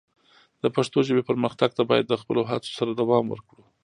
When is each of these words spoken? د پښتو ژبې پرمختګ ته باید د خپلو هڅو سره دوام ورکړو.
د 0.63 0.65
پښتو 0.75 0.97
ژبې 1.07 1.23
پرمختګ 1.29 1.69
ته 1.77 1.83
باید 1.89 2.05
د 2.07 2.13
خپلو 2.21 2.41
هڅو 2.49 2.69
سره 2.77 2.91
دوام 3.01 3.25
ورکړو. 3.29 3.63